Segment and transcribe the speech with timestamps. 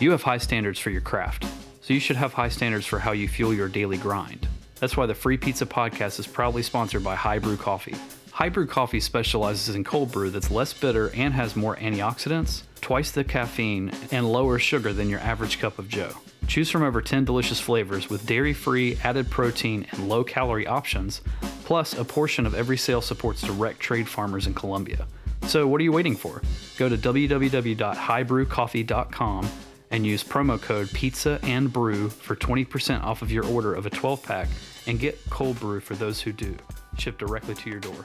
[0.00, 1.46] You have high standards for your craft,
[1.80, 4.48] so you should have high standards for how you fuel your daily grind.
[4.80, 7.94] That's why the Free Pizza Podcast is proudly sponsored by High Brew Coffee.
[8.32, 13.12] High Brew Coffee specializes in cold brew that's less bitter and has more antioxidants, twice
[13.12, 16.10] the caffeine, and lower sugar than your average cup of Joe.
[16.48, 21.20] Choose from over 10 delicious flavors with dairy free, added protein, and low calorie options.
[21.64, 25.06] Plus, a portion of every sale supports direct trade farmers in Colombia.
[25.46, 26.42] So, what are you waiting for?
[26.78, 29.50] Go to www.highbrewcoffee.com
[29.94, 33.90] and use promo code pizza and brew for 20% off of your order of a
[33.90, 34.48] 12 pack
[34.88, 36.56] and get cold brew for those who do
[36.98, 38.04] shipped directly to your door.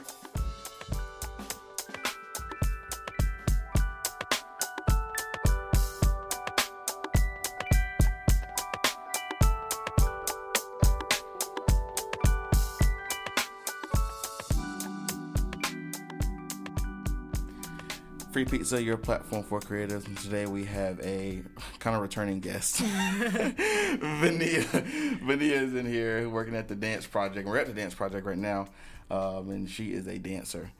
[18.32, 20.06] Free Pizza, your platform for creatives.
[20.06, 21.42] And today we have a
[21.80, 22.76] kind of returning guest.
[22.78, 24.62] Vania.
[24.62, 27.48] Vania is in here working at the Dance Project.
[27.48, 28.68] We're at the Dance Project right now,
[29.10, 30.70] um, and she is a dancer.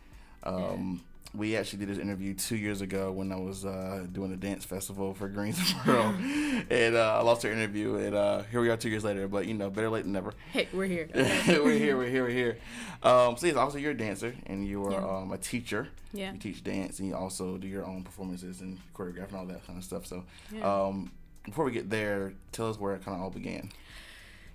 [0.45, 1.03] Um,
[1.33, 4.65] we actually did this interview two years ago when I was uh, doing a dance
[4.65, 6.01] festival for Greensboro,
[6.71, 7.95] and uh, I lost our interview.
[7.97, 10.35] And uh, here we are two years later, but you know, better late than never.
[10.53, 11.09] Hey, we're here.
[11.15, 11.97] we're here.
[11.97, 12.25] We're here.
[12.25, 12.59] We're here.
[13.03, 15.19] Um, so yes, also you're a dancer and you are Yeah.
[15.19, 15.89] um, a teacher.
[16.13, 16.33] Yeah.
[16.33, 19.65] You teach dance and you also do your own performances and choreograph and all that
[19.67, 20.07] kind of stuff.
[20.07, 20.87] So, Yeah.
[20.87, 21.13] um,
[21.45, 23.71] before we get there, tell us where it kind of all began.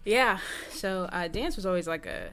[0.04, 0.40] Yeah.
[0.72, 2.30] So uh, dance was always like a.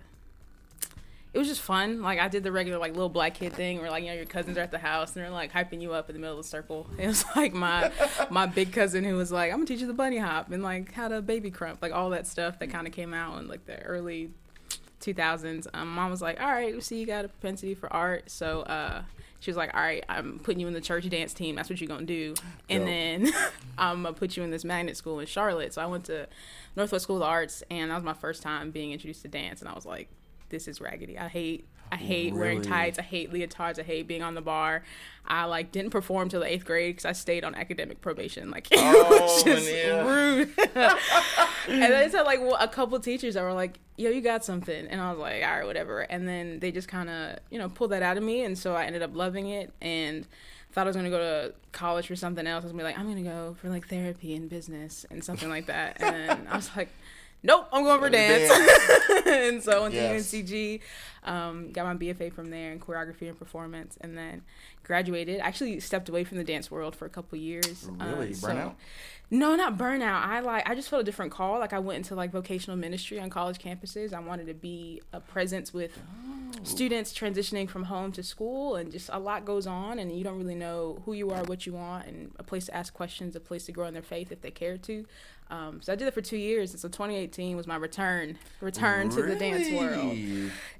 [1.32, 2.02] It was just fun.
[2.02, 4.26] Like I did the regular like little black kid thing, where like you know your
[4.26, 6.44] cousins are at the house and they're like hyping you up in the middle of
[6.44, 6.86] the circle.
[6.98, 7.90] It was like my
[8.30, 10.92] my big cousin who was like, "I'm gonna teach you the bunny hop and like
[10.92, 13.64] how to baby krump, like all that stuff that kind of came out in like
[13.64, 14.30] the early
[15.00, 15.66] 2000s.
[15.74, 18.60] Um, mom was like, "All right, we see you got a propensity for art, so
[18.62, 19.02] uh,
[19.40, 21.56] she was like, "All right, I'm putting you in the church dance team.
[21.56, 22.34] That's what you're gonna do,
[22.68, 22.88] and Dope.
[22.88, 23.32] then
[23.78, 26.28] I'm gonna put you in this magnet school in Charlotte." So I went to
[26.76, 29.60] Northwest School of the Arts, and that was my first time being introduced to dance,
[29.60, 30.08] and I was like,
[30.52, 31.18] "This is raggedy.
[31.18, 32.98] I hate." I hate wearing tights.
[32.98, 33.78] I hate leotards.
[33.78, 34.82] I hate being on the bar.
[35.26, 38.50] I like didn't perform till the eighth grade because I stayed on academic probation.
[38.50, 40.06] Like it Oh, was just Mania.
[40.06, 40.48] rude.
[41.68, 45.02] and then had like a couple teachers that were like, "Yo, you got something," and
[45.02, 47.90] I was like, "All right, whatever." And then they just kind of, you know, pulled
[47.90, 50.26] that out of me, and so I ended up loving it and
[50.72, 52.62] thought I was gonna go to college for something else.
[52.62, 55.50] I was gonna be like, I'm gonna go for like therapy and business and something
[55.50, 56.00] like that.
[56.02, 56.88] And I was like,
[57.42, 58.50] Nope, I'm going for dance.
[59.26, 60.30] and so I went Yes.
[60.30, 60.80] to UNCG,
[61.24, 64.42] um, got my BFA from there in choreography and performance, and then
[64.84, 65.40] graduated.
[65.40, 67.88] Actually, stepped away from the dance world for a couple years.
[68.00, 68.28] Really?
[68.28, 68.74] Um, so- Burnout?
[69.30, 70.22] no, not burnout.
[70.24, 71.58] I like I just felt a different call.
[71.58, 74.12] Like I went into like vocational ministry on college campuses.
[74.12, 75.98] I wanted to be a presence with
[76.64, 80.38] students transitioning from home to school and just a lot goes on and you don't
[80.38, 83.40] really know who you are, what you want and a place to ask questions, a
[83.40, 85.04] place to grow in their faith if they care to.
[85.52, 89.10] Um, so I did it for two years, and so 2018 was my return, return
[89.10, 90.16] to the dance world,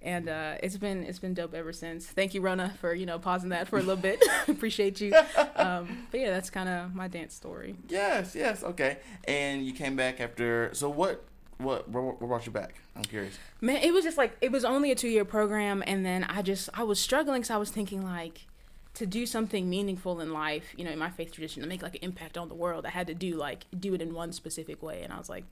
[0.01, 2.07] and uh, it's been it's been dope ever since.
[2.07, 4.25] Thank you, Rona, for you know pausing that for a little bit.
[4.49, 5.15] Appreciate you.
[5.57, 7.77] Um, but yeah, that's kind of my dance story.
[7.89, 8.97] Yes, yes, okay.
[9.25, 10.71] And you came back after.
[10.73, 11.23] So what?
[11.63, 11.89] What?
[11.89, 12.75] What, brought you back?
[12.97, 13.39] I'm curious.
[13.61, 16.43] Man, it was just like it was only a two year program, and then I
[16.43, 18.47] just I was struggling because I was thinking like
[18.95, 21.95] to do something meaningful in life, you know, in my faith tradition, to make like
[21.95, 24.83] an impact on the world, I had to do like do it in one specific
[24.83, 25.45] way, and I was like,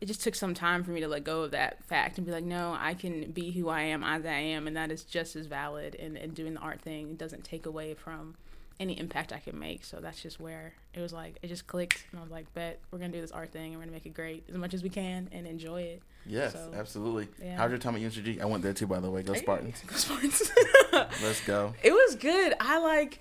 [0.00, 2.32] it just took some time for me to let go of that fact and be
[2.32, 5.36] like, no, I can be who I am as I am, and that is just
[5.36, 5.94] as valid.
[5.96, 8.36] And, and doing the art thing doesn't take away from
[8.80, 9.84] any impact I can make.
[9.84, 12.80] So that's just where it was like it just clicked, and I was like, bet
[12.90, 14.82] we're gonna do this art thing, and we're gonna make it great as much as
[14.82, 16.02] we can and enjoy it.
[16.26, 17.28] Yes, So, absolutely.
[17.42, 17.56] yeah.
[17.56, 18.40] How's your time at UNCG?
[18.40, 19.22] I went there too, by the way.
[19.22, 19.82] Go Spartans.
[19.86, 20.50] Go Spartans.
[20.92, 21.74] Let's go.
[21.82, 22.54] it was good.
[22.60, 23.20] I like,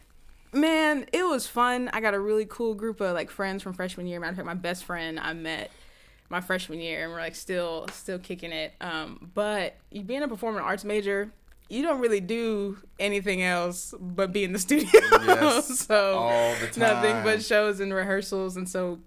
[0.54, 1.90] man, it was fun.
[1.94, 4.20] I got a really cool group of like friends from freshman year.
[4.20, 5.72] Matter of fact, my best friend I met
[6.30, 8.74] my freshman year, and we're like still still kicking it.
[8.82, 11.32] Um, but you being a performing arts major,
[11.70, 14.90] you don't really do anything else but be in the studio.
[14.94, 19.00] Yes, so all the nothing but shows and rehearsals, and so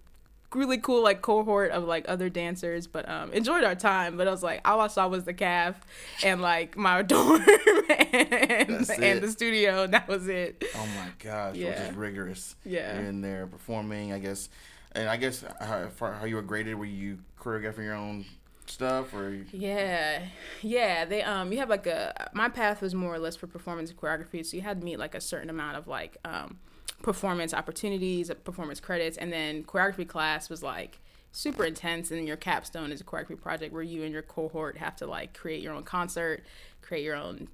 [0.55, 4.31] really cool like cohort of like other dancers but um enjoyed our time but i
[4.31, 5.81] was like all i saw was the calf
[6.23, 7.41] and like my dorm
[7.89, 11.89] and, and the studio and that was it Oh my gosh, which Yeah.
[11.89, 12.55] is rigorous.
[12.67, 12.99] Yeah.
[13.01, 14.51] You're in there performing, I guess.
[14.95, 18.27] And I guess how, how you were graded, were you choreographing your own
[18.73, 20.23] stuff or you- yeah.
[20.63, 23.91] Yeah they um you have like a my path was more or less for performance
[23.91, 26.59] and choreography so you had to meet like a certain amount of like um
[27.03, 31.01] performance opportunities performance credits and then choreography class was like
[31.33, 34.95] super intense and your capstone is a choreography project where you and your cohort have
[34.97, 36.43] to like create your own concert
[36.81, 37.49] create your own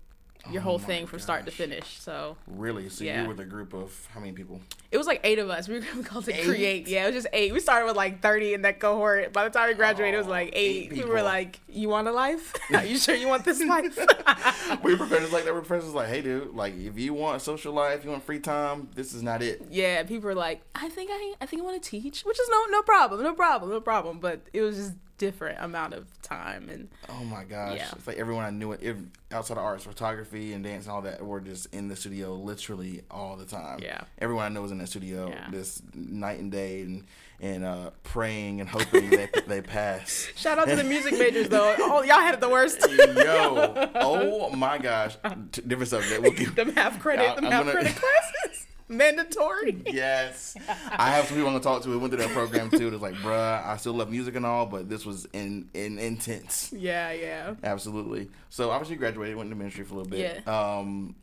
[0.51, 1.99] your Oh whole thing from start to finish.
[2.01, 2.89] So Really?
[2.89, 3.23] So Yeah.
[3.23, 4.61] you were the group of how many people?
[4.91, 5.69] it was like eight of us.
[5.69, 6.45] We were called it Eight?
[6.47, 6.89] Create.
[6.89, 7.53] Yeah, it was just eight.
[7.53, 9.33] We started with like thirty in that cohort.
[9.35, 11.05] By the time we graduated, it was Oh, like eight eight.
[11.05, 12.55] We were like, "You want a life?
[12.75, 13.99] Are you sure you want this life?"
[14.83, 15.53] we were professors like that.
[15.53, 18.89] Were professors like, hey, dude, like if you want social life, you want free time,
[18.95, 19.63] this is not it.
[19.71, 22.49] yeah, people were like, "I think I, I think I want to teach," which is
[22.49, 24.21] no, no problem, no problem, no problem.
[24.21, 27.77] But it was just different amount of time and Oh my gosh!
[27.77, 27.91] Yeah.
[27.97, 28.97] It's like everyone I knew it,
[29.33, 33.03] outside of arts, photography and dance and all that, were just in the studio literally
[33.11, 33.81] all the time.
[33.83, 34.03] Yeah.
[34.21, 35.49] everyone I know was in that studio Yeah.
[35.51, 37.05] this night and day and
[37.41, 40.29] and uh, praying and hoping they they pass.
[40.37, 41.75] shout out to the music majors though.
[41.91, 42.81] Oh, y'all had it the worst.
[42.89, 45.17] Yo, oh my gosh!
[45.53, 46.21] Different subject.
[46.23, 48.48] We'll give them half credit, I- the I'm math gonna- credit classes,
[48.89, 49.83] mandatory.
[49.87, 50.57] Yes,
[50.91, 51.89] I have some people I'm gonna talk to.
[51.91, 52.89] We went through that program too.
[52.89, 56.73] It's like, bruh, I still love music and all, but this was in in intense.
[56.73, 57.55] Yeah, yeah.
[57.63, 58.29] Absolutely.
[58.49, 60.43] So obviously graduated, went into ministry for a little bit.
[60.47, 60.79] Yeah.
[60.79, 61.15] Um,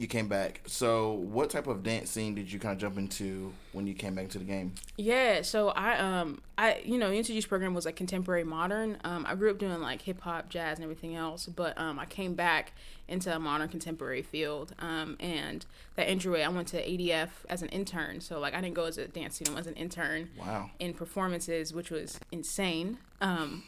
[0.00, 0.62] you came back.
[0.64, 4.14] So what type of dance scene did you kind of jump into when you came
[4.14, 4.74] back to the game?
[4.96, 8.96] Yeah, so I um I you know introduced program was like contemporary modern.
[9.04, 12.06] Um, I grew up doing like hip hop, jazz, and everything else, but um I
[12.06, 12.72] came back
[13.08, 14.72] into a modern contemporary field.
[14.78, 15.66] Um, and
[15.96, 18.22] that entry I went to ADF as an intern.
[18.22, 20.70] So like I didn't go as a dance student, I was an intern Wow.
[20.78, 22.96] in performances, which was insane.
[23.22, 23.62] Um,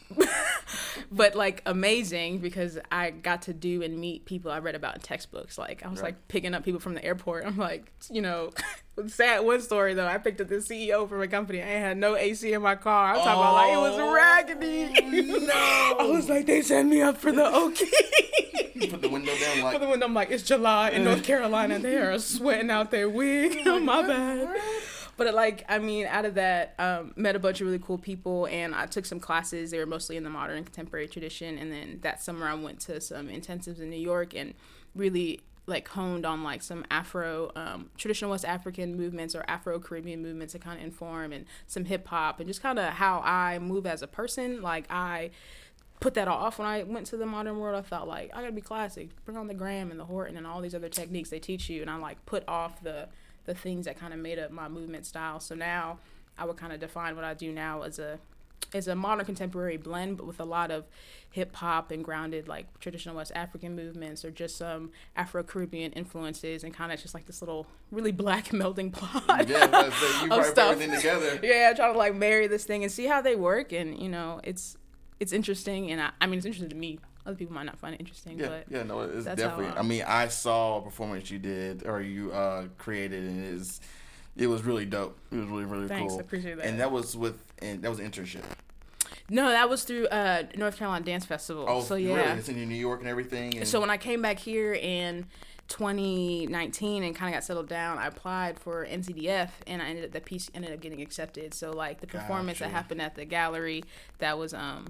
[1.13, 5.01] but like amazing because I got to do and meet people I read about in
[5.03, 5.59] textbooks.
[5.59, 6.09] Like I was Right.
[6.09, 7.45] like picking up people from the airport.
[7.45, 8.51] I'm like, you know,
[9.09, 10.07] sad one story though.
[10.07, 11.61] I picked up the CEO from a company.
[11.63, 13.11] I had no AC in my car.
[13.15, 15.47] I'm talking about like it was Oh, raggedy.
[15.47, 15.53] no.
[16.01, 17.85] I was like, they sent me up for the OK.
[18.89, 19.81] Put the window down For like.
[19.81, 21.79] the window, I'm like, it's July in North Carolina.
[21.79, 23.59] They are sweating out their wig.
[23.67, 24.57] Oh my bad.
[25.17, 28.47] But like, I mean, out of that, um, met a bunch of really cool people,
[28.47, 29.71] and I took some classes.
[29.71, 31.59] They were mostly in the modern and contemporary tradition.
[31.59, 34.55] And then that summer, I went to some intensives in New York and
[34.95, 40.21] really like honed on like some Afro, um, traditional West African movements or Afro Caribbean
[40.21, 43.59] movements to kind of inform, and some hip hop, and just kind of how I
[43.59, 44.63] move as a person.
[44.63, 45.31] Like I
[46.01, 47.79] put that off when I went to the modern world.
[47.79, 50.47] I felt like I gotta be classic, bring on the Graham and the Horton and
[50.47, 53.09] all these other techniques they teach you, and I like put off the
[53.45, 55.41] the things that kind of made up my movement style.
[55.41, 55.99] So now
[56.39, 58.19] I would kind of define what I do now as a
[58.75, 60.85] as a modern contemporary blend, but with a lot of
[61.31, 66.65] hip hop and grounded like traditional West African movements or just some Afro Caribbean influences
[66.65, 69.49] and kind of just like this little really black melding pot.
[69.49, 70.25] Yeah, that's it.
[70.25, 70.79] you of stuff.
[70.79, 71.41] together.
[71.43, 74.41] yeah, trying to like marry this thing and see how they work, and you know,
[74.45, 74.77] it's
[75.21, 76.99] it's interesting, and I, I mean, it's interesting to me.
[77.25, 79.67] Other people might not find it interesting, Yeah, but yeah, no, it's definitely.
[79.67, 83.55] I um, mean, I saw a performance you did or you uh, created, and it
[83.55, 83.81] is,
[84.37, 85.17] it was really dope.
[85.31, 86.19] It was really really Thanks, cool.
[86.19, 86.67] I appreciate that.
[86.67, 88.43] And that was with, and that was an internship.
[89.31, 91.65] no, that was through uh, North Carolina Dance Festival.
[91.69, 92.09] Oh, so really?
[92.09, 92.35] yeah.
[92.35, 93.57] It's in New York and everything.
[93.57, 95.27] And So when I came back here in
[95.69, 100.11] 2019 and kind of got settled down, I applied for NCDF and I ended up
[100.13, 101.55] the piece ended up getting accepted.
[101.55, 103.85] So like the performance that happened at the gallery,
[104.19, 104.89] that was um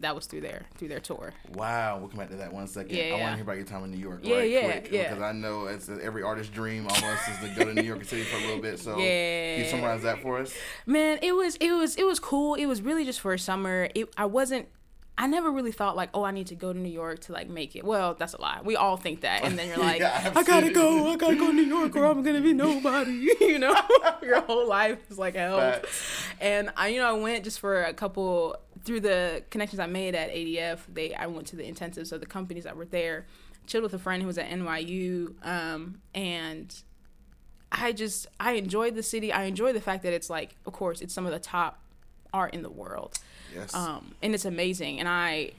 [0.00, 1.32] that was through their through their tour.
[1.54, 2.96] Wow, we'll come back to that one second.
[2.96, 4.20] Yeah, I want to hear about your time in New York.
[4.22, 5.08] Yeah, right, yeah, quick, yeah.
[5.08, 8.22] Because I know it's every artist's dream almost is to go to New York City
[8.22, 8.78] for a little bit.
[8.78, 10.52] So can you summarize that for us?
[10.86, 12.54] Man, it was it was it was cool.
[12.54, 13.88] It was really just for a summer.
[13.94, 14.68] It I wasn't
[15.20, 17.46] I never really thought like, oh, I need to go to New York to like
[17.46, 17.84] make it.
[17.84, 18.60] Well, that's a lie.
[18.64, 21.48] We all think that, and then you're like, Yeah, I gotta go, I gotta go
[21.48, 23.28] to New York, or I'm gonna be nobody.
[23.40, 23.74] you know,
[24.22, 25.82] your whole life is like hell.
[26.40, 30.14] And I, you know, I went just for a couple through the connections I made
[30.14, 30.80] at ADF.
[30.92, 33.26] They, I went to the intensive, so the companies that were there,
[33.66, 36.74] chilled with a friend who was at NYU, um, and
[37.72, 39.32] I just I enjoyed the city.
[39.32, 41.80] I enjoy the fact that it's like, of course, it's some of the top
[42.32, 43.18] art in the world,
[43.54, 43.74] Yes.
[43.74, 44.98] um, and it's amazing.
[45.00, 45.52] And I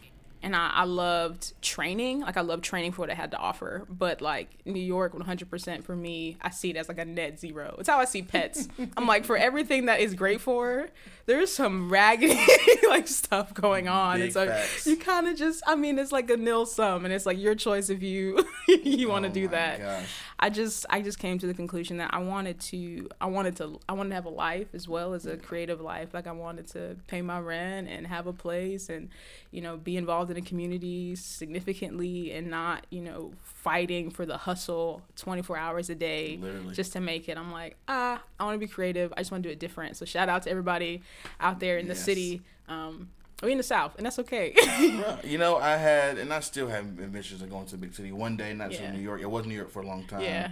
[0.43, 2.21] and I, I loved training.
[2.21, 3.85] Like I loved training for what it had to offer.
[3.89, 7.05] But like New York, one hundred percent for me, I see it as like a
[7.05, 7.75] net zero.
[7.79, 8.67] It's how I see pets.
[8.97, 10.89] I'm like for everything that is great for,
[11.25, 12.39] there's some raggedy
[12.89, 14.15] like stuff going on.
[14.17, 14.87] Big and so facts.
[14.87, 17.55] you kind of just, I mean, it's like a nil sum, and it's like your
[17.55, 19.79] choice if you you want to Oh do that.
[19.79, 20.05] gosh.
[20.43, 23.79] I just I just came to the conclusion that I wanted to I wanted to
[23.87, 26.15] I wanted to have a life as well as a creative life.
[26.15, 29.09] Like I wanted to pay my rent and have a place and
[29.51, 34.37] you know be involved in a community significantly and not you know fighting for the
[34.37, 36.73] hustle 24 hours a day Literally.
[36.73, 37.37] just to make it.
[37.37, 39.13] I'm like ah I want to be creative.
[39.15, 39.95] I just want to do it different.
[39.95, 41.03] So shout out to everybody
[41.39, 42.41] out there in the city.
[42.67, 43.09] Um,
[43.41, 44.53] or in the South, and that's okay.
[45.23, 48.11] You know, I had, and I still have ambitions of going to a big city
[48.11, 48.91] one day, not just Yeah.
[48.91, 49.21] New York.
[49.21, 50.21] It was New York for a long time.
[50.21, 50.51] Yeah.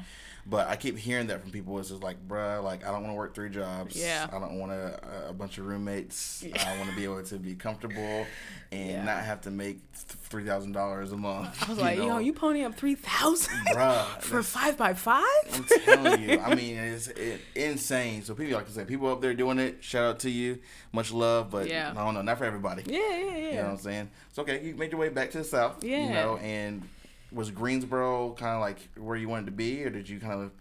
[0.49, 1.77] But I keep hearing that from people.
[1.77, 3.95] It's just like, bruh, like I don't want to work three jobs.
[3.95, 4.27] Yeah.
[4.31, 6.43] I don't want a, uh, a bunch of roommates.
[6.43, 6.67] Yeah.
[6.67, 8.25] I want to be able to be comfortable
[8.71, 9.03] and Yeah.
[9.03, 11.61] not have to make three thousand dollars a month.
[11.61, 12.07] I was like, know?
[12.07, 15.23] yo, you pony up three thousand Bruh, for five by five?
[15.53, 16.39] I'm telling you.
[16.39, 18.23] I mean, it's it, insane.
[18.23, 19.83] So people, like I said, people up there doing it.
[19.83, 20.59] Shout out to you.
[20.93, 21.91] Much love, but Yeah.
[21.91, 22.83] I don't know, not for everybody.
[22.87, 23.35] Yeah, yeah, yeah.
[23.49, 24.09] You know what I'm saying?
[24.29, 24.63] It's okay.
[24.65, 25.83] You made your way back to the south.
[25.83, 26.03] Yeah.
[26.07, 26.87] You know, and
[27.31, 30.51] was Greensboro kind of like where you wanted to be, or did you kind of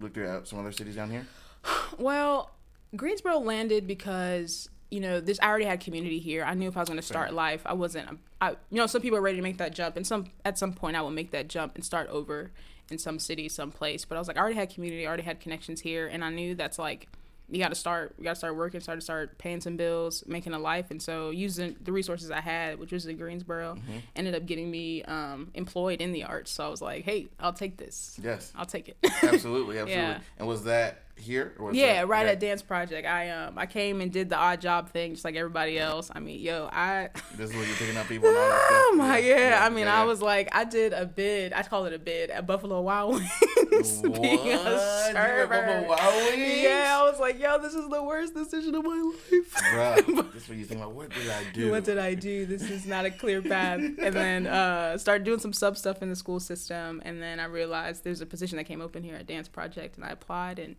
[0.00, 1.26] look through some other cities down here?
[1.98, 2.50] Well,
[2.94, 5.38] Greensboro landed because you know this.
[5.40, 6.44] I already had community here.
[6.44, 8.20] I knew if I was going to start life, I wasn't.
[8.40, 10.72] I you know some people are ready to make that jump, and some at some
[10.72, 12.52] point I will make that jump and start over
[12.90, 14.04] in some city, some place.
[14.04, 16.30] But I was like, I already had community, I already had connections here, and I
[16.30, 17.08] knew that's like
[17.48, 18.14] you got to start.
[18.18, 21.00] You got to start working, start to start paying some bills, making a life, and
[21.00, 23.78] so using the resources I had, which was in Greensboro,
[24.14, 26.50] ended up getting me um, employed in the arts.
[26.50, 28.18] So I was like, hey, I'll take this.
[28.22, 28.96] Yes, I'll take it.
[29.22, 29.92] absolutely, absolutely.
[29.92, 30.20] Yeah.
[30.38, 31.54] And was that here?
[31.58, 32.32] Or Yeah, that, right okay.
[32.32, 33.06] at Dance Project.
[33.06, 36.10] I um I came and did the odd job thing just like everybody else.
[36.14, 38.28] I mean, yo, I This is where you're picking up people.
[38.32, 39.60] Oh my yeah.
[39.62, 40.04] I mean, yeah, I yeah.
[40.04, 41.52] was like I did a bid.
[41.52, 44.02] I call it a bid at Buffalo Wild Wings.
[44.02, 44.22] What?
[44.22, 45.46] being a server.
[45.46, 46.62] Buffalo Wild Wings?
[46.62, 49.54] Yeah, I was like, yo, this is the worst decision of my life.
[49.54, 50.92] Bruh, this is what you think about.
[50.92, 51.70] What did I do?
[51.70, 52.46] What did I do?
[52.46, 53.80] This is not a clear path.
[53.80, 57.02] And then uh, started doing some sub stuff in the school system.
[57.04, 60.04] And then I realized there's a position that came open here at Dance Project, and
[60.04, 60.76] I applied, and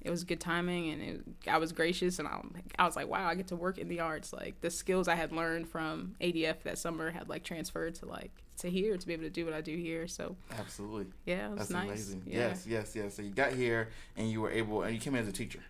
[0.00, 2.40] it was good timing, and it, I was gracious, and I,
[2.78, 4.32] I was like, wow, I get to work in the arts.
[4.32, 8.30] Like the skills I had learned from ADF that summer had like transferred to like
[8.58, 10.06] to here to be able to do what I do here.
[10.08, 11.06] So Absolutely.
[11.26, 11.86] yeah, it was That's nice.
[11.86, 12.22] amazing.
[12.26, 12.38] Yeah.
[12.48, 13.14] Yes, yes, yes.
[13.14, 15.60] So you got here and you were able, and you came in as a teacher.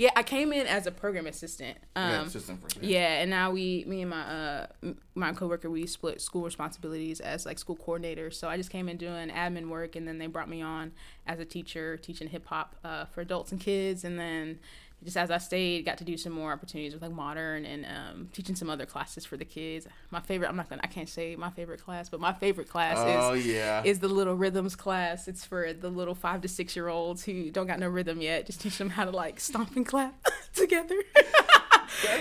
[0.00, 1.76] Yeah, I came in as a program assistant.
[1.94, 2.82] yeah, Um, assistant first.
[2.82, 4.66] Yeah, and now we, me and my uh,
[5.14, 8.32] my coworker, we split school responsibilities as like school coordinators.
[8.32, 10.92] So I just came in doing admin work, and then they brought me on
[11.26, 14.02] as a teacher, teaching hip hop uh, for adults and kids.
[14.02, 14.58] And then
[15.04, 18.28] just as I stayed, got to do some more opportunities with like modern and um,
[18.32, 19.86] teaching some other classes for the kids.
[20.10, 22.96] My favorite, I'm not gonna, I can't say my favorite class, but my favorite class
[22.98, 23.82] Oh is yeah.
[23.84, 25.26] is the little rhythms class.
[25.28, 28.46] It's for the little five to six year olds who don't got no rhythm yet.
[28.46, 30.14] Just teach them how to like stomp and clap
[30.54, 30.96] together.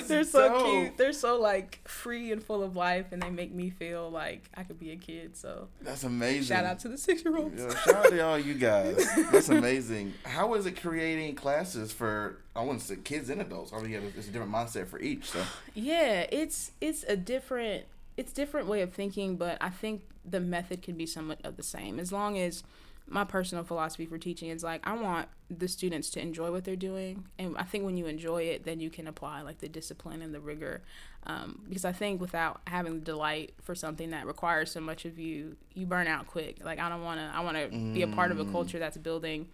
[0.07, 0.65] They're so dope.
[0.65, 0.97] cute.
[0.97, 4.63] They're so like free and full of life, and they make me feel like I
[4.63, 5.35] could be a kid.
[5.37, 6.43] So That's amazing.
[6.55, 7.61] shout out to the six year olds.
[7.61, 8.97] Yeah, shout out to all you guys.
[9.31, 10.13] That's amazing.
[10.23, 13.71] How is it creating classes for I want to say kids and adults?
[13.73, 15.29] I mean, yeah, it's a different mindset for each.
[15.29, 15.43] So
[15.75, 17.85] Yeah, it's it's a different
[18.17, 21.63] it's different way of thinking, but I think the method can be somewhat of the
[21.63, 22.63] same as long as
[23.09, 26.75] my personal philosophy for teaching is like I want the students to enjoy what they're
[26.75, 30.21] doing, and I think when you enjoy it, then you can apply like the discipline
[30.21, 30.81] and the rigor.
[31.25, 35.19] Um, because I think without having the delight for something that requires so much of
[35.19, 36.63] you, you burn out quick.
[36.63, 37.31] Like I don't want to.
[37.35, 39.47] I want to be a part of a culture that's building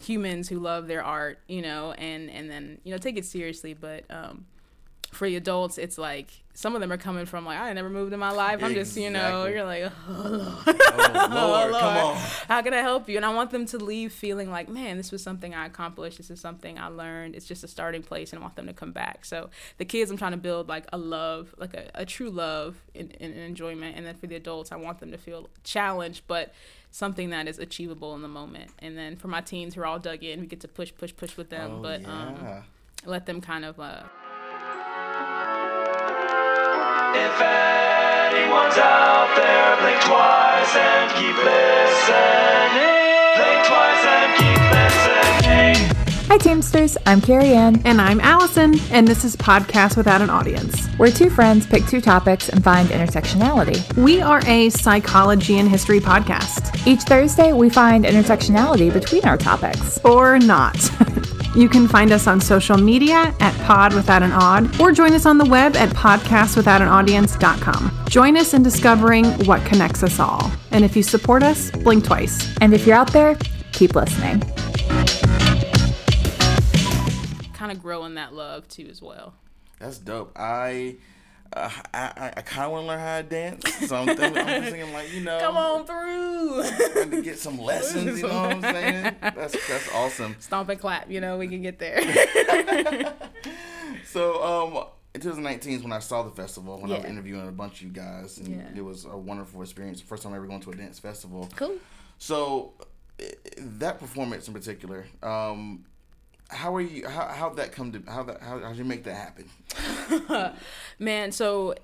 [0.00, 3.74] humans who love their art, you know, and and then you know take it seriously.
[3.74, 4.46] But um,
[5.12, 8.12] for the adults, it's like some of them are coming from like I never moved
[8.12, 8.62] in my life.
[8.62, 11.72] I'm just you know you're like oh, oh Lord, Lord.
[11.82, 12.16] come on.
[12.48, 13.16] how can I help you?
[13.16, 16.16] And I want them to leave feeling like man, this was something I accomplished.
[16.16, 17.34] This is something I learned.
[17.34, 19.24] It's just a starting place, and I want them to come back.
[19.24, 22.76] So the kids, I'm trying to build like a love, like a, a true love
[22.94, 23.96] and, and enjoyment.
[23.96, 26.54] And then for the adults, I want them to feel challenged, but
[26.90, 28.70] something that is achievable in the moment.
[28.78, 31.14] And then for my teens who are all dug in, we get to push, push,
[31.14, 32.64] push with them, Oh, but um,
[33.06, 34.02] let them kind of uh,
[37.14, 42.72] If anyone's out there, blink twice and keep listening.
[43.36, 46.26] Blink twice and keep listening.
[46.28, 46.96] Hi, Teamsters.
[47.04, 47.82] I'm Carrie Ann.
[47.84, 50.88] And I'm Allison, and this is Podcast Without an Audience.
[50.98, 53.94] We're two friends pick two topics and find intersectionality.
[53.96, 59.98] We are a psychology and history podcast, Each Thursday, we find intersectionality between our topics.
[60.04, 60.76] or not.
[61.54, 65.26] you can find us on social media at Pod Without an Odd, or join us
[65.26, 68.04] on the web at podcastwithoutanaudience.com.
[68.08, 70.50] Join us in discovering what connects us all.
[70.70, 72.54] And if you support us, blink twice.
[72.60, 73.36] And if you're out there,
[73.72, 74.42] keep listening.
[77.62, 79.34] kind of growing that love too as well.
[79.78, 80.32] That's dope.
[80.34, 80.96] I.
[81.54, 84.38] Uh, I, I, I kind of want to learn how to dance, so I'm, thinking,
[84.38, 87.10] I'm thinking like you know, Come on through.
[87.10, 88.20] to get some lessons.
[88.20, 89.16] You know what I'm saying?
[89.20, 90.36] That's that's awesome.
[90.40, 92.00] Stomp and clap, you know, we can get there.
[94.04, 97.52] So, um, in 2019 is when I saw the festival, when I was interviewing a
[97.52, 98.68] bunch of you guys, and Yeah.
[98.76, 100.00] it was a wonderful experience.
[100.02, 101.48] First time ever going to a dance festival.
[101.56, 101.76] cool.
[102.18, 102.74] So,
[103.56, 105.84] that performance in particular, um,
[106.52, 107.08] how are you?
[107.08, 108.02] How how that come to?
[108.10, 108.42] How that?
[108.42, 110.54] How how'd you make that happen?
[110.98, 111.74] Man, so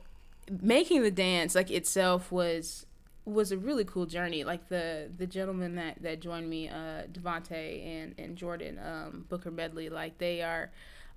[0.62, 2.86] making the dance like itself was
[3.24, 4.44] was a really cool journey.
[4.44, 9.50] Like the the gentleman that that joined me, uh, Devonte and and Jordan um, Booker
[9.50, 10.70] Medley, like they are.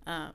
[0.07, 0.33] Um,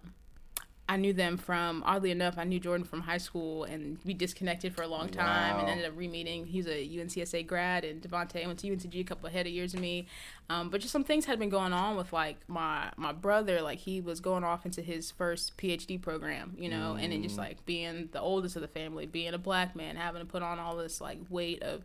[0.89, 4.73] I knew them from oddly enough, I knew Jordan from high school, and we disconnected
[4.73, 6.47] for a long time, and ended up re-meeting.
[6.47, 9.81] He's a UNCSA grad, and Devonte went to UNCG a couple ahead of years of
[9.81, 10.07] me.
[10.49, 13.81] Um, but just some things had been going on with like my my brother, like
[13.81, 17.67] he was going off into his first PhD program, you know, and then just like
[17.67, 20.77] being the oldest of the family, being a black man, having to put on all
[20.77, 21.83] this like weight of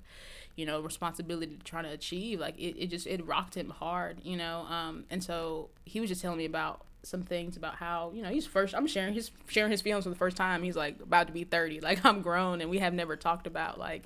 [0.56, 4.18] you know responsibility to try to achieve like it, it just it rocked him hard
[4.22, 8.12] you know um and so he was just telling me about some things about how
[8.14, 10.62] you know he's first i'm sharing his sharing his feelings for the first time.
[10.62, 13.80] He's like about to be 30 like i'm grown and we have never talked about
[13.80, 14.04] like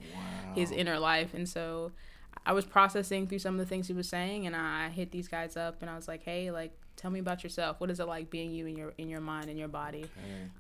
[0.54, 1.34] his inner life.
[1.34, 1.92] And so
[2.46, 5.28] i was processing through some of the things he was saying and i hit these
[5.28, 7.80] guys up and i was like hey like tell me about yourself.
[7.80, 10.06] What is it like being you in your in your mind and your body?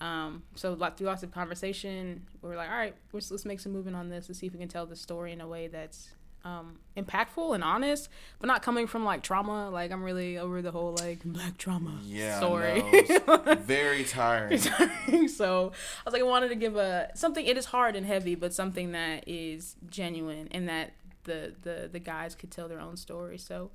[0.02, 3.60] Um, so like through lots of conversation, we were like, all right, let's let's make
[3.60, 4.28] some movement on this.
[4.28, 6.10] Let's see if we can tell the story in a way that's
[6.46, 8.08] um, impactful and honest,
[8.40, 9.70] but not coming from like trauma.
[9.70, 12.82] Like I'm really over the whole like black trauma Yeah, story.
[13.28, 14.60] no, very tiring.
[15.28, 17.46] so I was like, I wanted to give a something.
[17.46, 22.00] It is hard and heavy, but something that is genuine and that the the the
[22.00, 23.40] guys could tell their own story.
[23.40, 23.72] So,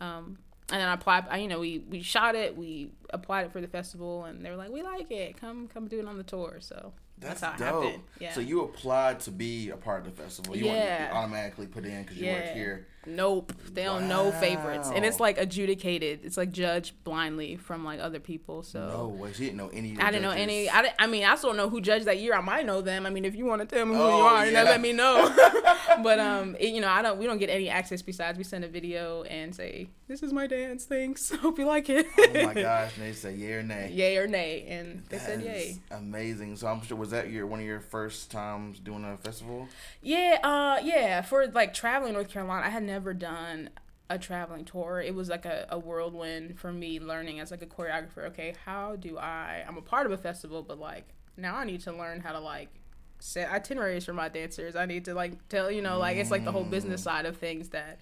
[0.00, 0.38] um,
[0.72, 1.26] and then I applied.
[1.28, 2.56] I, you know, we we shot it.
[2.56, 5.36] We applied it for the festival, and they were like, we like it.
[5.38, 6.56] Come come do it on the tour.
[6.60, 7.84] So That's, that's, how it dope.
[7.84, 8.02] happened.
[8.20, 8.32] Yeah.
[8.32, 10.56] So you applied to be a part of the festival.
[10.56, 12.34] You weren't automatically put in because you Yeah.
[12.34, 12.86] work here.
[13.06, 16.20] Nope, they don't know favorites, and it's like adjudicated.
[16.24, 18.62] It's like judged blindly from like other people.
[18.62, 19.30] So No way.
[19.34, 19.94] She didn't know any.
[19.98, 20.70] I didn't know any.
[20.70, 22.32] I, I mean, I still don't know who judged that year.
[22.34, 23.04] I might know them.
[23.04, 24.62] I mean, if you want to tell me who you Oh, are, then yeah.
[24.62, 25.30] let me know.
[26.02, 27.18] but um, it, you know, I don't.
[27.18, 30.46] We don't get any access besides we send a video and say, "This is my
[30.46, 30.84] dance.
[30.84, 31.30] Thanks.
[31.40, 32.92] Hope you like it." Oh my gosh!
[32.96, 33.90] And they said yay or nay.
[33.92, 35.78] yay or nay, and they That said yay.
[35.90, 36.56] Amazing.
[36.56, 39.68] So I'm sure was that your one of your first times doing a festival?
[40.02, 41.22] Yeah, uh, yeah.
[41.22, 43.70] For like traveling North Carolina, I had never done
[44.10, 45.00] a traveling tour.
[45.00, 48.24] It was like a, a whirlwind for me learning as like a choreographer.
[48.26, 49.64] Okay, how do I?
[49.66, 52.40] I'm a part of a festival, but like now I need to learn how to
[52.40, 52.68] like
[53.20, 54.76] set itineraries for my dancers.
[54.76, 57.04] I need to like tell you know like it's like the whole business Mm.
[57.04, 57.98] side of things that.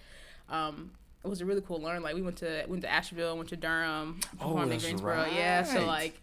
[0.49, 0.91] Um,
[1.23, 2.01] it was a really cool learn.
[2.03, 5.25] Like we went to went to Asheville, went to Durham, performed in Oh, that's Greensboro.
[5.35, 6.19] Yeah, so like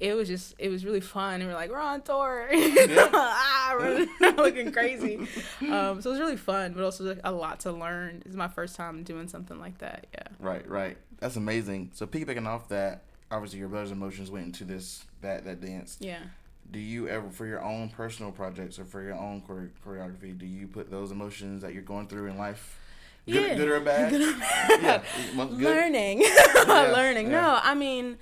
[0.00, 3.76] it was just it was really fun and we are like we're on tour ah,
[3.78, 5.16] we're looking crazy
[5.60, 8.48] um, so it was really fun but also like, a lot to learn It's my
[8.48, 10.96] first time doing something like that yeah Right, right.
[11.20, 11.90] That's amazing.
[11.94, 15.98] So piggybacking off that, obviously your brothers emotions went into this that that dance.
[16.00, 16.18] yeah
[16.68, 20.46] Do you ever, for your own personal projects or for your own chore- choreography, do
[20.46, 22.76] you put those emotions that you're going through in life,
[23.26, 23.54] good, Yeah.
[23.56, 24.10] good or bad?
[24.10, 25.02] Good or bad.
[25.36, 26.24] Yeah, learning.
[26.66, 27.30] Learning.
[27.30, 27.40] yeah.
[27.40, 28.18] no i mean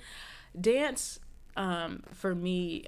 [0.59, 1.19] dance
[1.57, 2.85] um, for me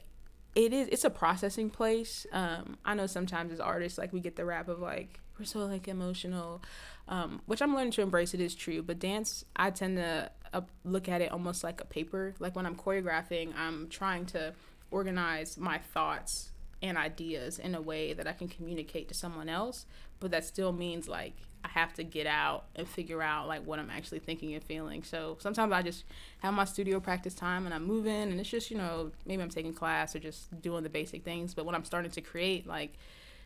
[0.55, 2.25] it is it's a processing place.
[2.31, 5.59] Um, i know sometimes as artists like we get the rap of like we're so
[5.65, 6.61] like emotional.
[7.07, 8.81] Um, which i'm learning to embrace it is true.
[8.83, 12.33] But dance i tend to uh, look at it almost like a paper.
[12.39, 14.53] Like when i'm choreographing i'm trying to
[14.91, 16.51] organize my thoughts
[16.83, 19.85] and ideas in a way that i can communicate to someone else
[20.23, 21.33] but that still means like
[21.65, 25.03] I have to get out and figure out like what I'm actually thinking and feeling.
[25.03, 26.05] So sometimes I just
[26.39, 29.49] have my studio practice time and I'm moving and it's just, you know, maybe I'm
[29.49, 31.53] taking class or just doing the basic things.
[31.53, 32.93] But when I'm starting to create, like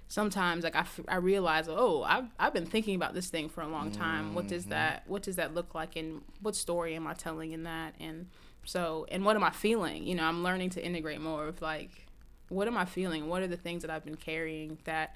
[0.08, 3.62] sometimes like I, f- I realize, oh, I've, I've been thinking about this thing for
[3.62, 4.36] a long time.
[4.36, 4.72] What does mm-hmm.
[4.72, 5.96] that, what does that look like?
[5.96, 7.96] And what story am I telling in that?
[8.00, 8.28] And
[8.66, 10.06] so, and what am I feeling?
[10.06, 12.08] You know, I'm learning to integrate more of like,
[12.50, 13.28] what am I feeling?
[13.28, 15.16] What are the things that I've been carrying that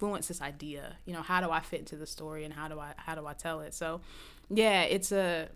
[0.00, 0.96] influence this idea?
[1.04, 3.26] You know, how do I fit into the story and how do I how do
[3.26, 3.74] I tell it?
[3.74, 4.00] So,
[4.48, 5.48] yeah, it's a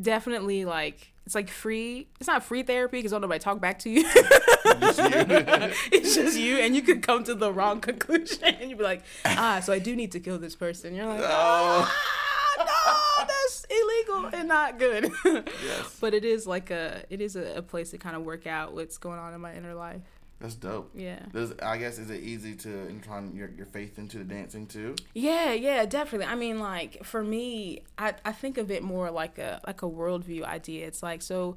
[0.00, 2.08] definitely like it's like free.
[2.20, 4.04] It's not free therapy because don't nobody talk back to you.
[4.64, 9.02] it's just you, and you could come to the wrong conclusion, and you'd be like,
[9.24, 10.94] ah, so I do need to kill this person.
[10.94, 15.10] You're like, Oh, ah, no, that's illegal and not good.
[15.24, 15.98] yes.
[16.00, 18.74] but it is like a it is a, a place to kind of work out
[18.74, 20.21] what's going on in my inner life.
[20.42, 20.90] That's dope.
[20.92, 21.20] Yeah.
[21.32, 24.96] Does I guess is it easy to incline your, your faith into the dancing too?
[25.14, 26.26] Yeah, yeah, definitely.
[26.26, 29.88] I mean, like for me, I, I think of it more like a like a
[29.88, 30.88] worldview idea.
[30.88, 31.56] It's like so,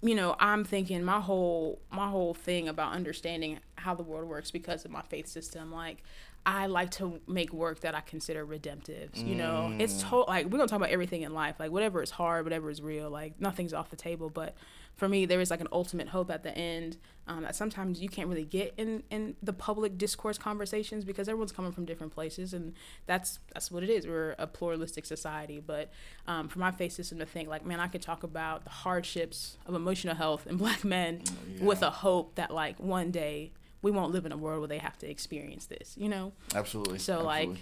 [0.00, 4.50] you know, I'm thinking my whole my whole thing about understanding how the world works
[4.50, 5.70] because of my faith system.
[5.70, 6.02] Like,
[6.46, 9.10] I like to make work that I consider redemptive.
[9.14, 10.08] You know, it's mm.
[10.08, 12.80] to- like we're gonna talk about everything in life, like whatever is hard, whatever is
[12.80, 14.30] real, like nothing's off the table.
[14.30, 14.54] But
[14.96, 16.96] for me, there is like an ultimate hope at the end
[17.30, 21.52] um, that sometimes you can't really get in in the public discourse conversations because everyone's
[21.52, 22.74] coming from different places, and
[23.06, 24.04] that's that's what it is.
[24.04, 25.92] We're a pluralistic society, but
[26.26, 29.58] um, for my faith system to think like, man, I could talk about the hardships
[29.64, 31.22] of emotional health in Black men
[31.60, 34.78] with a hope that like one day we won't live in a world where they
[34.78, 36.32] have to experience this, you know.
[36.52, 36.98] Absolutely.
[36.98, 37.46] So absolutely.
[37.46, 37.58] like,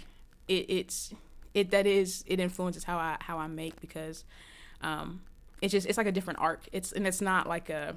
[0.47, 1.13] it, it's
[1.53, 4.23] it that is it influences how I how I make because,
[4.81, 5.21] um,
[5.61, 6.67] it's just it's like a different arc.
[6.71, 7.95] It's and it's not like a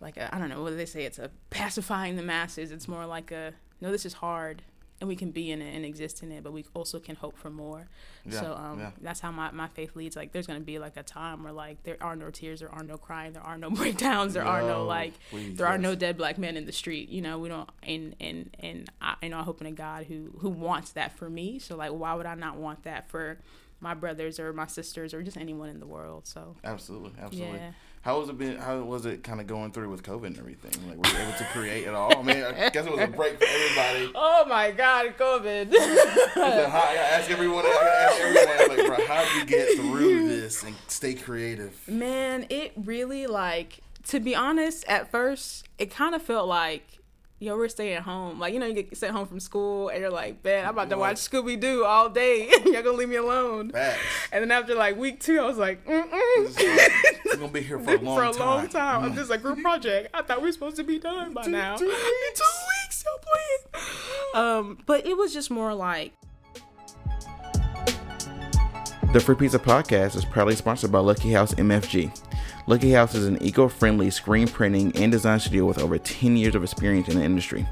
[0.00, 1.04] like a I don't know what do they say.
[1.04, 2.72] It's a pacifying the masses.
[2.72, 4.62] It's more like a no, this is hard.
[5.00, 7.38] And we can be in it and exist in it, but we also can hope
[7.38, 7.88] for more.
[8.26, 8.90] Yeah, so um, yeah.
[9.00, 10.14] that's how my, my faith leads.
[10.14, 12.82] Like, there's gonna be like a time where like there are no tears, there are
[12.82, 15.94] no crying, there are no breakdowns, there are no No, like, please, there are no
[15.94, 17.08] dead black men in the street.
[17.08, 17.70] You know, we don't.
[17.82, 21.30] And and and I, you know, I'm hoping to God who who wants that for
[21.30, 21.58] me.
[21.58, 23.38] So like, why would I not want that for
[23.80, 26.26] my brothers or my sisters or just anyone in the world?
[26.26, 27.58] So Absolutely, absolutely.
[27.58, 27.72] Yeah.
[28.02, 28.56] How was it been?
[28.56, 30.72] How was it kind of going through with COVID and everything?
[30.88, 32.16] Like, were you able to create at all?
[32.16, 34.10] I mean, I guess it was a break for everybody.
[34.22, 35.74] Oh my God, COVID.
[36.34, 37.64] How, I gotta ask everyone.
[37.66, 38.78] I gotta ask everyone.
[38.78, 41.76] Like, bro, how did you get through this and stay creative?
[41.86, 47.00] Man, it really like to be honest, at first it kind of felt like
[47.40, 48.38] yo, we're staying home.
[48.38, 50.90] Like, you know, you get sent home from school and you're like, man, I'm about
[50.90, 52.50] to watch Scooby Doo all day.
[52.66, 53.70] Y'all gonna leave me alone.
[53.70, 53.98] Facts.
[54.30, 57.19] And then after like week two, I was like, mm-mm.
[57.30, 58.38] Like, We're gonna be here for a long for a time.
[58.46, 59.04] long time.
[59.04, 60.10] I'm just a group project.
[60.14, 61.76] I thought we were supposed to be done by now.
[61.76, 61.90] two In
[62.34, 62.44] two
[62.84, 64.34] weeks, yo, please.
[64.34, 66.12] Um, but it was just more like
[69.12, 72.16] The Free Pizza Podcast is proudly sponsored by Lucky House MFG.
[72.68, 76.54] Lucky House is an eco friendly screen printing and design studio with over 10 years
[76.54, 77.66] of experience in the industry.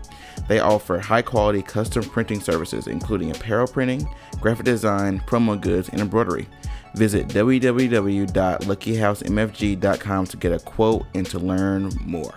[0.49, 4.09] They offer high quality custom printing services, including apparel printing,
[4.41, 6.49] graphic design, promo goods, and embroidery.
[6.95, 12.35] Visit www.luckyhousemfg.com to get a quote and to learn more.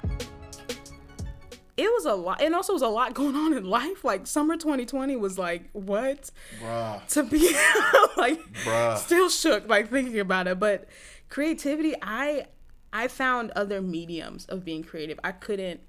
[1.78, 4.04] it was a lot, and also was a lot going on in life.
[4.04, 6.30] Like summer 2020 was like what
[6.62, 7.06] Bruh.
[7.08, 7.40] to be
[8.18, 8.98] like Bruh.
[8.98, 10.60] still shook like thinking about it.
[10.60, 10.88] But
[11.30, 12.46] creativity, I
[12.94, 15.20] I found other mediums of being creative.
[15.24, 15.80] I couldn't.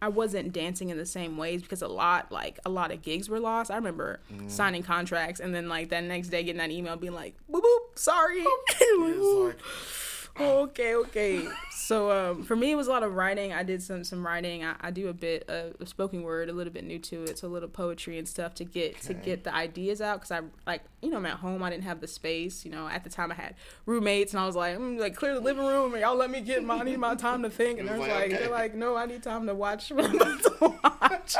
[0.00, 3.28] I wasn't dancing in the same ways because a lot, like a lot of gigs
[3.28, 3.70] were lost.
[3.70, 4.50] I remember Mm.
[4.50, 7.98] signing contracts and then like that next day getting that email being like, "Boop boop,
[7.98, 8.48] sorry." Like,
[8.80, 8.82] It's
[9.26, 11.48] "Ooh." like, okay, okay.
[11.78, 13.52] So um, for me, it was a lot of writing.
[13.52, 14.64] I did some some writing.
[14.64, 17.46] I, I do a bit of spoken word, a little bit new to it, so
[17.46, 20.20] a little poetry and stuff to get to get the ideas out.
[20.20, 21.62] Cause I like you know I'm at home.
[21.62, 22.64] I didn't have the space.
[22.64, 23.54] You know, at the time I had
[23.86, 26.40] roommates, and I was like, mm, like clear the living room, and y'all let me
[26.40, 27.78] get my I need my time to think.
[27.78, 28.36] And they're was like, like, okay.
[28.38, 30.56] they're like, no, I need time to watch I'm about to
[31.00, 31.36] watch.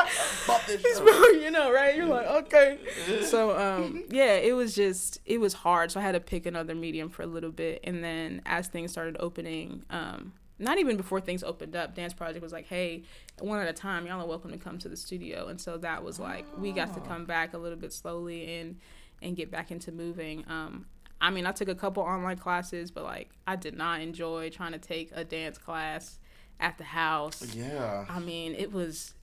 [1.48, 1.96] You know, right?
[1.96, 2.78] You're like, okay.
[3.22, 5.90] So, um, yeah, it was just, it was hard.
[5.90, 7.80] So I had to pick another medium for a little bit.
[7.84, 10.27] And then as things started opening, um,
[10.58, 13.04] not even before things opened up, Dance Project was like, hey,
[13.38, 15.48] one at a time, y'all are welcome to come to the studio.
[15.48, 18.76] And so that was like, we got to come back a little bit slowly and,
[19.22, 20.44] and get back into moving.
[20.48, 20.86] Um,
[21.20, 24.72] I mean, I took a couple online classes, but like, I did not enjoy trying
[24.72, 26.18] to take a dance class
[26.60, 27.54] at the house.
[27.54, 28.04] Yeah.
[28.08, 29.14] I mean, it was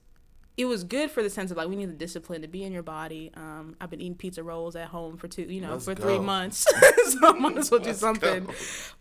[0.56, 2.72] it was good for the sense of like we need the discipline to be in
[2.72, 3.30] your body.
[3.34, 6.02] Um, I've been eating pizza rolls at home for two, you know, Let's for go.
[6.02, 6.66] three months,
[7.04, 8.44] so I might as well do Let's something.
[8.44, 8.54] go.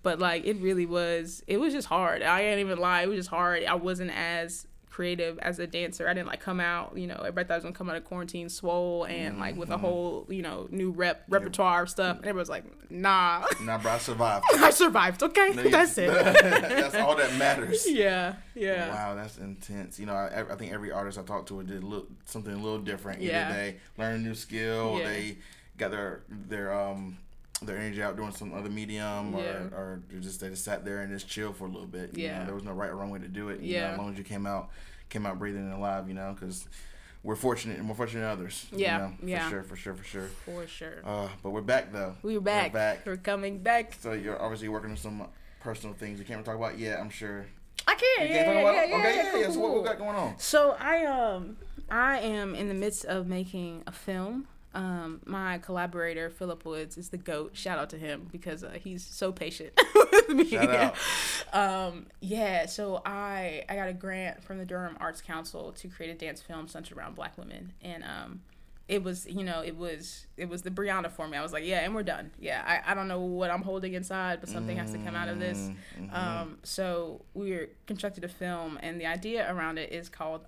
[0.03, 1.43] But like, it really was.
[1.47, 2.21] It was just hard.
[2.23, 3.03] I can't even lie.
[3.03, 3.63] It was just hard.
[3.63, 6.07] I wasn't as creative as a dancer.
[6.07, 6.97] I didn't like come out.
[6.97, 9.69] You know, everybody thought I was gonna come out of quarantine swole and like with
[9.69, 9.81] a Mm-hmm.
[9.81, 12.15] whole you know new rep repertoire of stuff.
[12.17, 14.45] And everybody's like, nah, Nah, bro, I survived.
[14.55, 15.21] I survived.
[15.21, 16.07] Okay, that's it.
[16.13, 17.85] that's all that matters.
[17.89, 18.87] yeah, yeah.
[18.93, 19.99] Wow, that's intense.
[19.99, 22.57] You know, I, I think every artist I talked to did a little, something a
[22.57, 23.21] little different.
[23.21, 23.51] Either Yeah.
[23.53, 25.09] they learned a new skill, Yeah.
[25.09, 25.37] they
[25.77, 27.17] got their their um
[27.65, 29.77] their energy out doing some other medium, or, Yeah.
[29.77, 32.17] or they just they just sat there and just chill for a little bit.
[32.17, 32.39] You Yeah.
[32.39, 33.59] know, there was no right or wrong way to do it.
[33.61, 33.91] You know, Yeah.
[33.91, 34.69] as long as you came out
[35.09, 36.07] came out breathing and alive.
[36.07, 36.67] You know, because
[37.23, 38.67] we're fortunate, and more fortunate than others.
[38.71, 40.27] you Yeah, for sure, for sure, for sure.
[40.45, 41.01] For sure.
[41.03, 42.15] Uh, but we're back though.
[42.21, 42.71] We're back.
[42.71, 43.05] We're back.
[43.05, 43.93] We're coming back.
[43.99, 45.27] So you're obviously working on some
[45.59, 46.99] personal things you can't talk about yet.
[46.99, 47.45] I'm sure.
[47.87, 48.27] I can.
[48.27, 49.49] You Yeah, can't talk yeah, about yeah, yeah, okay, yeah, yeah, cool, yeah.
[49.51, 50.35] So what we got going on?
[50.39, 51.57] So I um
[51.89, 54.47] I am in the midst of making a film.
[54.75, 57.51] Um, my collaborator Philip Woods is the goat.
[57.53, 60.45] Shout out to him because uh, he's so patient with me.
[60.45, 60.95] Shout out.
[61.53, 62.65] Um, yeah.
[62.65, 66.41] So I I got a grant from the Durham Arts Council to create a dance
[66.41, 68.41] film centered around Black women, and um,
[68.89, 71.37] it was you know it was it was the Brianna for me.
[71.37, 72.31] I was like, yeah, and we're done.
[72.37, 75.29] Yeah, I, I don't know what I'm holding inside, but something has to come out
[75.29, 75.69] of this.
[76.11, 80.41] Um, so we constructed a film, and the idea around it is called.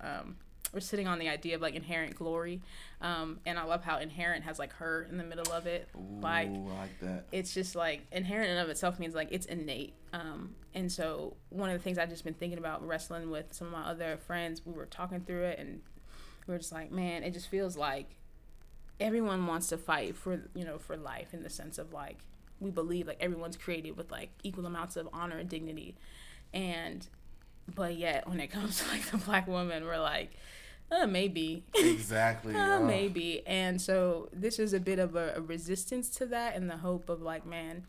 [0.72, 2.60] We're sitting on the idea of like inherent glory,
[3.00, 5.88] um, and I love how inherent has like her in the middle of it,
[6.20, 7.24] like Ooh, like that.
[7.32, 9.94] it's just like inherent in of itself means like it's innate.
[10.12, 13.68] Um, and so one of the things I've just been thinking about wrestling with some
[13.68, 15.80] of my other friends, we were talking through it and
[16.46, 18.16] we were just like, man, it just feels like
[19.00, 22.18] everyone wants to fight for you know for life in the sense of like
[22.60, 25.94] we believe like everyone's created with like equal amounts of honor and dignity,
[26.52, 27.06] and
[27.74, 30.32] but yet when it comes to like the black woman, we're like,
[30.90, 31.64] uh, maybe.
[31.74, 32.54] Exactly.
[32.58, 32.84] Uh, oh.
[32.84, 33.46] maybe.
[33.46, 37.08] And so this is a bit of a, a resistance to that and the hope
[37.08, 37.86] of like, man,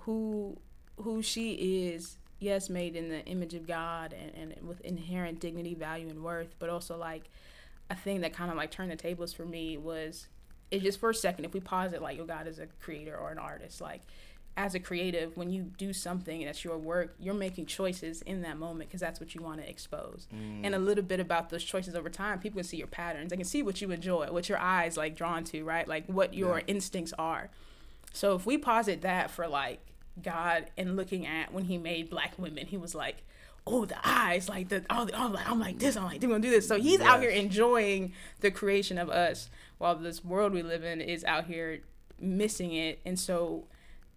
[0.00, 0.58] who
[0.98, 1.52] who she
[1.88, 6.22] is, yes, made in the image of God and, and with inherent dignity, value, and
[6.24, 7.24] worth, but also like
[7.90, 10.26] a thing that kind of like turned the tables for me was
[10.70, 13.16] it just for a second, if we pause it like, oh, God is a creator
[13.16, 14.02] or an artist, like
[14.56, 18.56] as a creative, when you do something that's your work, you're making choices in that
[18.58, 20.26] moment because that's what you want to expose.
[20.30, 20.84] And a mm.
[20.84, 23.30] little bit about those choices over time, people can see your patterns.
[23.30, 25.86] They can see what you enjoy, what your eyes like drawn to, right?
[25.86, 27.50] Like what your instincts are.
[28.14, 29.80] So if we posit that for like
[30.22, 33.16] God and looking at when He made black women, He was like,
[33.66, 36.30] "Oh, the eyes, like the all, the, I'm like I'm like this, I'm like they're
[36.30, 40.54] gonna do this." So He's out here enjoying the creation of us, while this world
[40.54, 41.80] we live in is out here
[42.18, 43.64] missing it, and so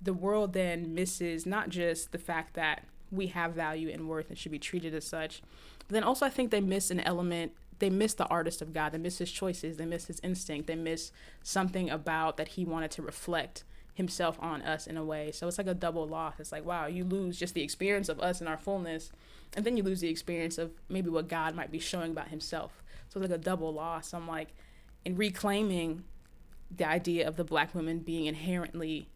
[0.02, 4.38] the world then misses not just the fact that we have value and worth and
[4.38, 5.42] should be treated as such,
[5.80, 7.54] but then also I think they miss an element.
[7.80, 8.92] They miss the artist of God.
[8.92, 9.78] They miss his choices.
[9.78, 10.68] They miss his instinct.
[10.68, 11.12] They miss
[11.44, 15.32] something about that he wanted to reflect himself on us in a way.
[15.32, 16.36] So it's like a double loss.
[16.40, 19.12] It's like, wow, you lose just the experience of us in our fullness,
[19.56, 22.84] and then you lose the experience of maybe what God might be showing about himself.
[23.10, 24.14] So it's like a double loss.
[24.14, 24.50] I'm like,
[25.04, 26.04] in reclaiming
[26.76, 29.10] the idea of the black woman being inherently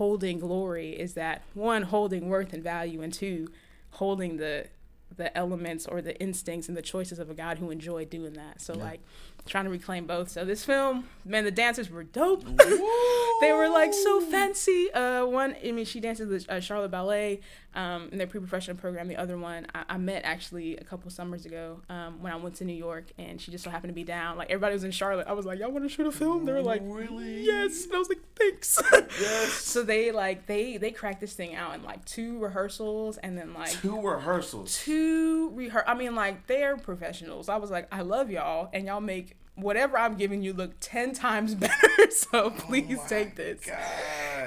[0.00, 3.46] holding glory is that one holding worth and value and two
[3.90, 4.66] holding the
[5.14, 8.62] the elements or the instincts and the choices of a god who enjoyed doing that.
[8.62, 9.00] So like
[9.44, 10.30] trying to reclaim both.
[10.30, 12.44] So this film man the dancers were dope.
[13.42, 14.90] They were like so fancy.
[14.92, 17.40] Uh one i mean she dances with uh, charlotte ballet
[17.74, 21.46] um in their pre-professional program the other one I, I met actually a couple summers
[21.46, 24.02] ago um when i went to new york and she just so happened to be
[24.04, 26.44] down like everybody was in charlotte i was like y'all want to shoot a film
[26.44, 27.44] they were like Really?
[27.44, 28.80] yes and i was like thanks
[29.20, 29.52] Yes.
[29.52, 33.54] so they like they they cracked this thing out in like two rehearsals and then
[33.54, 34.76] like Two rehearsals.
[34.78, 37.48] two rehear I mean like they're professionals.
[37.48, 41.12] I was like I love y'all and y'all make whatever I'm giving you look 10
[41.12, 42.10] times better.
[42.10, 43.60] so please take this.
[43.64, 43.78] God.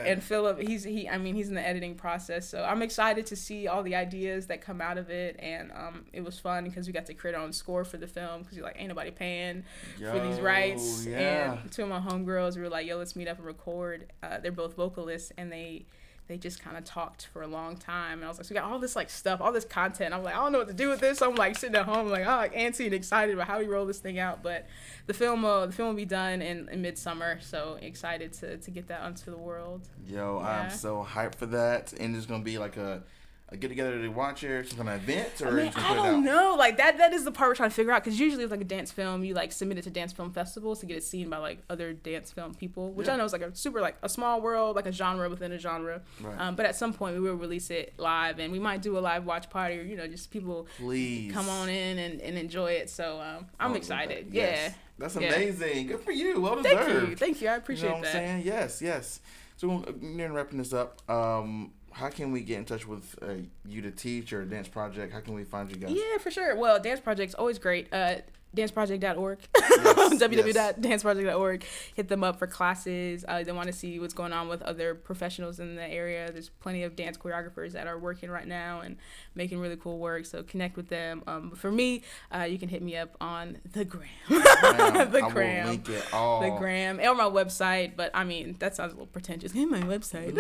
[0.06, 1.08] And Philip, he's he.
[1.08, 4.48] I mean, he's in the editing process, so I'm excited to see all the ideas
[4.48, 5.38] that come out of it.
[5.40, 8.08] And um, it was fun because we got to create our own score for the
[8.08, 9.64] film because you're like, ain't nobody paying
[9.98, 11.06] for these rights.
[11.06, 11.58] yeah.
[11.62, 14.12] And two of my homegirls we were like, yo, let's meet up and record.
[14.22, 15.86] Uh, they're both vocalists, and they
[16.28, 18.20] they just kind of talked for a long time.
[18.20, 20.14] And I was like, so we got all this like stuff, all this content.
[20.14, 21.20] I'm like, I don't know what to do with this.
[21.20, 23.66] So I'm like sitting at home, like, oh, like antsy and excited about how we
[23.68, 24.42] roll this thing out.
[24.42, 24.68] But
[25.06, 28.72] the film, uh, the film will be done in, in midsummer, so excited to to
[28.72, 29.88] get that onto the world.
[30.08, 30.48] Yo, Yeah.
[30.48, 31.94] I'm so hyped for that.
[32.00, 33.04] And it's gonna be like a,
[33.50, 35.94] a get together to watch it, some kind of event, or I you mean, I
[35.94, 36.56] don't know.
[36.58, 38.62] Like that that is the part we're trying to figure out because usually it's like
[38.62, 41.30] a dance film, you like submit it to dance film festivals to get it seen
[41.30, 43.14] by like other dance film people, which Yeah.
[43.14, 45.60] I know is like a super like a small world, like a genre within a
[45.60, 46.02] genre.
[46.22, 46.40] Right.
[46.40, 49.02] Um, but at some point we will release it live, and we might do a
[49.02, 52.72] live watch party, or you know, just people Please come on in and, and enjoy
[52.72, 52.90] it.
[52.90, 54.28] So um, I'm Oh, excited.
[54.32, 54.70] yes.
[54.70, 54.74] Yeah.
[54.98, 55.28] That's Yeah.
[55.34, 55.88] amazing.
[55.88, 56.40] Good for you.
[56.42, 57.16] Well deserved Thank you.
[57.18, 57.50] Thank you.
[57.50, 58.12] I You appreciate know what I'm that.
[58.14, 58.42] saying?
[58.46, 59.20] Yes, yes.
[59.58, 63.36] So uh, near wrapping this up, um, how can we get in touch with uh,
[63.66, 65.14] you to teach or a dance project?
[65.14, 65.92] How can we find you guys?
[65.92, 66.56] Yeah, for sure.
[66.56, 67.88] Well, Dance Project's always great.
[67.94, 68.16] Uh,
[68.56, 69.40] danceproject.org.
[69.56, 71.66] Yes, www.danceproject.org.
[71.96, 73.26] Hit them up for classes.
[73.28, 76.32] Uh, they want to see what's going on with other professionals in the area.
[76.32, 78.98] There's plenty of dance choreographers that are working right now and
[79.36, 80.26] making really cool work.
[80.26, 81.24] So connect with them.
[81.28, 84.04] Um, for me, uh, you can hit me up on the gram.
[85.14, 85.68] The I gram.
[85.68, 86.42] link it all.
[86.42, 89.52] The gram and my website, but I mean that sounds a little pretentious.
[89.52, 90.34] Hey, my website.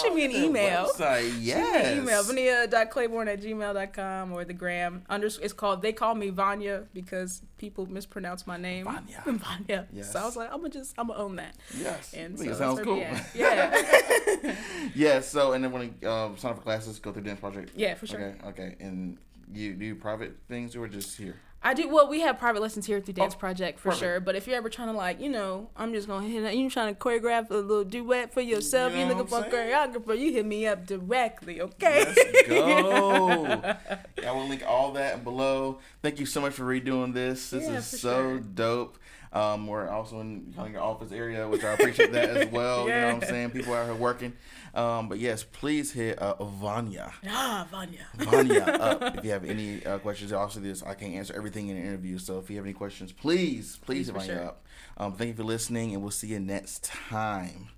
[0.00, 0.86] Shoot me an email.
[0.86, 1.86] Website, Shoot me yes.
[1.86, 6.84] an email vania.claiborne at gmail.com or the gram under it's called they call me vanya
[6.92, 9.22] because people mispronounce my name Vanya.
[9.26, 10.12] vanya Yes.
[10.12, 12.14] so i was like i'm gonna just i'm gonna own that Yes.
[12.14, 12.96] and so it sounds cool.
[13.34, 14.54] yeah
[14.94, 15.20] yeah.
[15.20, 17.72] So and then when you um, sign up for classes, go through dance project.
[17.76, 18.48] yeah for sure Okay.
[18.48, 18.76] Okay.
[18.80, 19.18] And
[19.52, 21.36] you do private things or just here?
[21.62, 24.00] I do well we have private lessons here through dance Oh, project for perfect.
[24.00, 26.70] sure but if you're ever trying to like you know i'm just gonna hit you
[26.70, 30.18] trying to choreograph a little duet for yourself You know are looking for a choreographer
[30.18, 33.46] you hit me up directly okay Let's go.
[34.26, 35.78] I will link all that below.
[36.02, 37.50] Thank you so much for redoing this.
[37.50, 38.38] This Yeah, is so sure.
[38.40, 38.98] dope.
[39.32, 42.84] Um, we're also in kind of your office area, which I appreciate that as well.
[42.88, 43.50] You know what I'm saying?
[43.50, 44.32] People out here working.
[44.74, 47.12] Um, but yes, please hit uh, Vanya.
[47.28, 50.32] ah vanya Vanya up if you have any uh, questions.
[50.32, 53.12] Also, this I can't answer everything in an interview, so if you have any questions,
[53.12, 54.44] please, please, Please, hit Vanya sure.
[54.46, 54.64] up.
[54.96, 57.68] Um, thank you for listening, and we'll see you next time.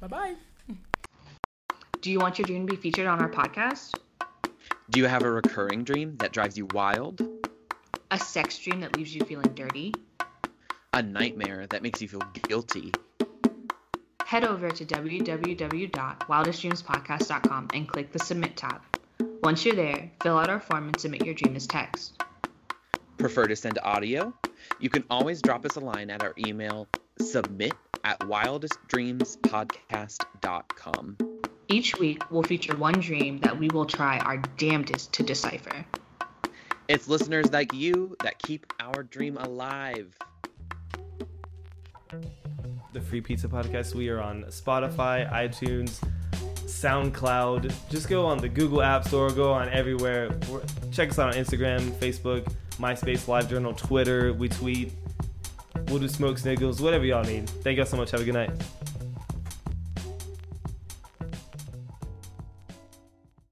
[0.00, 0.34] bye-bye
[2.00, 3.94] Do you want your dream to be featured on our podcast?
[4.90, 7.20] Do you have a recurring dream that drives you wild?
[8.10, 9.94] A sex dream that leaves you feeling dirty?
[10.92, 12.92] A nightmare that makes you feel guilty?
[14.24, 18.80] Head over to www.wildestdreamspodcast.com and click the submit tab.
[19.42, 22.20] Once you're there, fill out our form and submit your dream as text.
[23.18, 24.34] Prefer to send audio?
[24.80, 26.88] You can always drop us a line at our email
[27.20, 31.16] submit at wildestdreamspodcast.com.
[31.68, 35.86] Each week, we'll feature one dream that we will try our damnedest to decipher.
[36.88, 40.12] It's listeners like you that keep our dream alive.
[42.92, 43.94] The Free Pizza Podcast.
[43.94, 46.02] We are on Spotify, iTunes,
[46.66, 47.72] SoundCloud.
[47.88, 50.30] Just go on the Google App Store, go on everywhere.
[50.90, 54.32] Check us out on Instagram, Facebook, MySpace, LiveJournal, Twitter.
[54.32, 54.92] We tweet.
[55.88, 57.48] We'll do smoke signals, whatever y'all need.
[57.48, 58.10] Thank y'all so much.
[58.10, 58.50] Have a good night.